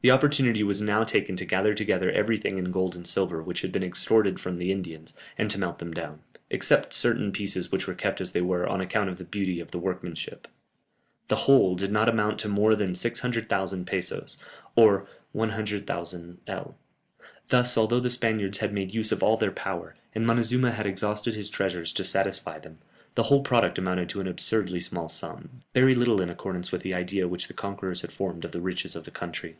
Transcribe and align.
The 0.00 0.12
opportunity 0.12 0.62
was 0.62 0.80
now 0.80 1.02
taken 1.02 1.34
to 1.36 1.44
gather 1.44 1.74
together 1.74 2.08
everything 2.12 2.56
in 2.56 2.70
gold 2.70 2.94
and 2.94 3.04
silver, 3.04 3.42
which 3.42 3.62
had 3.62 3.72
been 3.72 3.82
extorted 3.82 4.38
from 4.40 4.56
the 4.56 4.70
Indians, 4.70 5.12
and 5.36 5.50
to 5.50 5.58
melt 5.58 5.80
them 5.80 5.92
down, 5.92 6.20
except 6.50 6.92
certain 6.94 7.32
pieces 7.32 7.72
which 7.72 7.88
were 7.88 7.96
kept 7.96 8.20
as 8.20 8.30
they 8.30 8.40
were, 8.40 8.64
on 8.66 8.80
account 8.80 9.10
of 9.10 9.18
the 9.18 9.24
beauty 9.24 9.58
of 9.58 9.72
the 9.72 9.78
workmanship. 9.78 10.46
The 11.26 11.34
whole 11.50 11.74
did 11.74 11.90
not 11.90 12.08
amount 12.08 12.38
to 12.38 12.48
more 12.48 12.76
than 12.76 12.94
600,000 12.94 13.86
pesos, 13.88 14.38
or 14.76 15.08
100,000_l._ 15.34 16.74
Thus, 17.48 17.76
although 17.76 18.00
the 18.00 18.08
Spaniards 18.08 18.58
had 18.58 18.72
made 18.72 18.94
use 18.94 19.10
of 19.10 19.24
all 19.24 19.36
their 19.36 19.50
power, 19.50 19.96
and 20.14 20.24
Montezuma 20.24 20.70
had 20.70 20.86
exhausted 20.86 21.34
his 21.34 21.50
treasures 21.50 21.92
to 21.94 22.04
satisfy 22.04 22.60
them, 22.60 22.78
the 23.16 23.24
whole 23.24 23.42
product 23.42 23.78
amounted 23.78 24.08
to 24.10 24.20
an 24.20 24.28
absurdly 24.28 24.80
small 24.80 25.08
sum, 25.08 25.64
very 25.74 25.96
little 25.96 26.22
in 26.22 26.30
accordance 26.30 26.70
with 26.70 26.82
the 26.82 26.94
idea 26.94 27.26
which 27.26 27.48
the 27.48 27.52
conquerors 27.52 28.02
had 28.02 28.12
formed 28.12 28.44
of 28.44 28.52
the 28.52 28.60
riches 28.60 28.94
of 28.94 29.04
the 29.04 29.10
country. 29.10 29.56